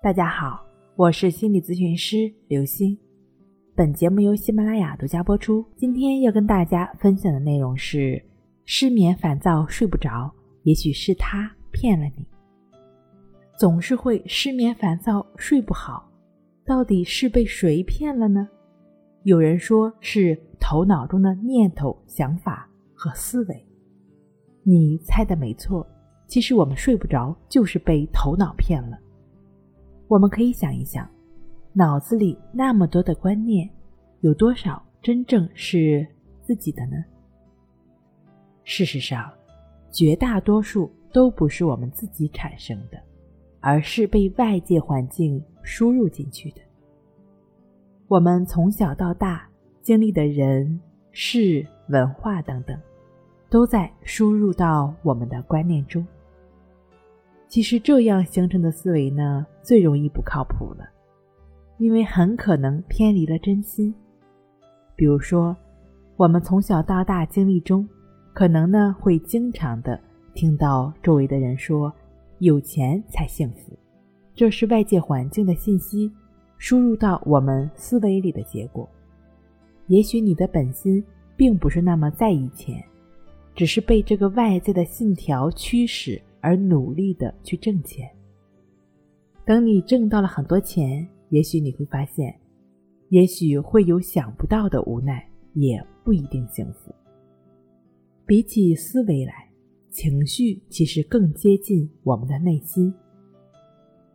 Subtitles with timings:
[0.00, 0.64] 大家好，
[0.94, 2.96] 我是心理咨询师刘星。
[3.74, 5.64] 本节目由喜马拉雅独家播出。
[5.74, 8.24] 今天要跟大家分享的内容是：
[8.64, 10.32] 失眠、烦躁、睡不着，
[10.62, 12.24] 也许是他骗了你。
[13.58, 16.08] 总是会失眠、烦躁、睡不好，
[16.64, 18.48] 到底是被谁骗了呢？
[19.24, 23.66] 有人说是头脑中的念头、想法和思维。
[24.62, 25.84] 你猜的没错，
[26.28, 28.96] 其实我们睡不着就是被头脑骗了。
[30.08, 31.08] 我们可以想一想，
[31.72, 33.68] 脑子里那么多的观念，
[34.20, 36.06] 有多少真正是
[36.42, 37.04] 自己的呢？
[38.64, 39.30] 事实上，
[39.92, 42.98] 绝大多数都不是我们自己产生的。
[43.60, 46.60] 而是被外界环境输入进去的。
[48.06, 49.48] 我们从小到大
[49.82, 52.80] 经历的人、事、文化等等，
[53.50, 56.06] 都在输入到我们的观念中。
[57.48, 60.88] 其实这样形成的思维呢，最容易不靠谱了，
[61.78, 63.94] 因为很可能偏离了真心。
[64.94, 65.56] 比如说，
[66.16, 67.88] 我们从小到大经历中，
[68.32, 69.98] 可能呢会经常的
[70.34, 71.92] 听到周围的人说。
[72.40, 73.76] 有钱才幸福，
[74.32, 76.08] 这是外界环境的信息
[76.56, 78.88] 输入到我们思维里的结果。
[79.88, 81.04] 也许你的本心
[81.36, 82.80] 并不是那么在意钱，
[83.56, 88.08] 只是被这个外在的信条驱使而努力的去挣钱。
[89.44, 92.38] 等你挣到了很多钱，也许你会发现，
[93.08, 96.94] 也许会有想不到的无奈，也不一定幸福。
[98.26, 99.48] 比起思维来。
[99.90, 102.92] 情绪其实更接近我们的内心。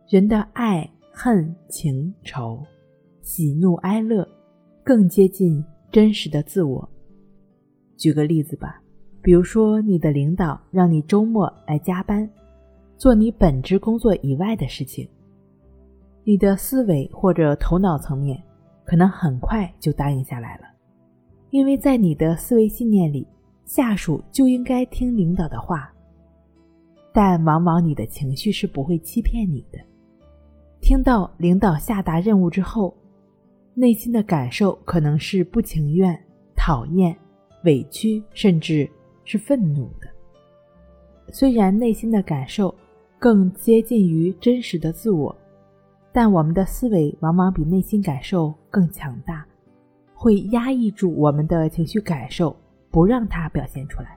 [0.08, 2.64] 人的爱恨情仇、
[3.20, 4.26] 喜怒哀乐，
[4.84, 6.88] 更接近真实的自我。
[7.96, 8.80] 举个例子吧，
[9.24, 12.28] 比如说你的领导让你周末来加班，
[12.98, 15.08] 做你本职工作以外的事情，
[16.24, 18.40] 你的思维或者头脑层面
[18.84, 20.64] 可能很快就答应下来了，
[21.48, 23.26] 因为在你的思维信念里。
[23.66, 25.90] 下属就应该听领导的话，
[27.14, 29.78] 但往往你的情绪是不会欺骗你的。
[30.82, 32.94] 听到领导下达任务之后，
[33.72, 36.14] 内心的感受可能是不情愿、
[36.54, 37.16] 讨厌、
[37.64, 38.86] 委屈，甚至
[39.24, 40.08] 是愤怒的。
[41.32, 42.74] 虽然内心的感受
[43.18, 45.34] 更接近于真实的自我，
[46.12, 49.44] 但我们的思维往往比内心感受更强大，
[50.14, 52.54] 会压抑住我们的情绪感受。
[52.90, 54.16] 不让它表现出来，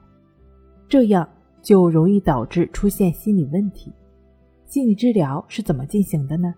[0.87, 1.27] 这样
[1.63, 3.91] 就容易导致出现心理问题。
[4.67, 6.53] 心理治疗是怎么进行的呢？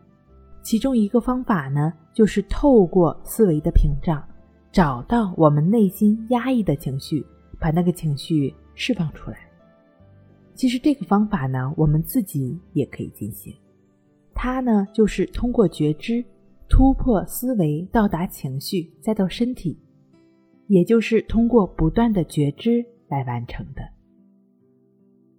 [0.61, 4.21] 其中一个方法呢，就是透过思维的屏障，
[4.69, 7.25] 找到我们内心压抑的情绪，
[7.59, 9.37] 把那个情绪释放出来。
[10.55, 13.53] 其实这个方法呢，我们自己也可以进行。
[14.33, 16.23] 它呢，就是通过觉知
[16.69, 19.77] 突破思维，到达情绪，再到身体。
[20.67, 23.81] 也就是通过不断的觉知来完成的。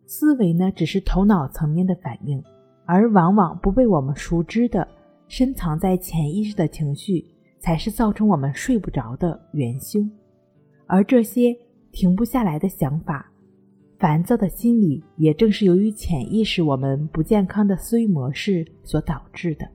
[0.07, 2.43] 思维呢，只是头脑层面的反应，
[2.85, 4.89] 而往往不被我们熟知的、
[5.29, 7.25] 深藏在潜意识的情绪，
[7.61, 10.11] 才是造成我们睡不着的元凶。
[10.87, 11.57] 而这些
[11.93, 13.31] 停不下来的想法、
[13.99, 19.69] 烦躁的心理，也正是由于潜意识我们不健康的思维模式所导致的。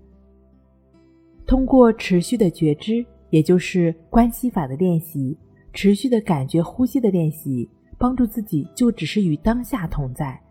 [1.46, 5.38] 通过持续的觉知，也就是关系法的练习。
[5.74, 10.42] 持续的感觉呼吸的练习，帮助自己就只是与当下同在，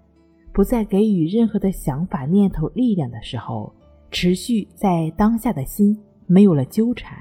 [0.53, 3.75] 不再给予任何的想法念头力量的时候，
[4.11, 7.19] 持续在当下的心没有了纠缠，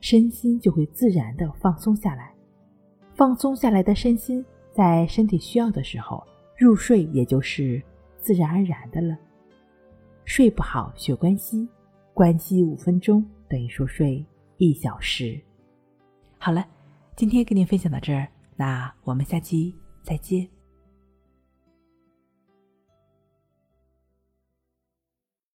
[0.00, 2.35] 身心就会自然的放松下来。
[3.16, 6.22] 放松下来的身心，在身体需要的时候
[6.56, 7.82] 入睡，也就是
[8.20, 9.16] 自然而然的了。
[10.24, 11.66] 睡不好学关息，
[12.12, 14.24] 关息五分钟等于熟睡
[14.58, 15.40] 一小时。
[16.38, 16.64] 好了。
[17.16, 20.55] 今天跟您分享到这儿，那我们下期再见。